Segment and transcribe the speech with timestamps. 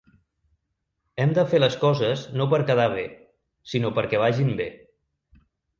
[1.25, 3.07] Hem de fer les coses no per quedar bé,
[3.75, 4.71] sinó perquè vagin bé.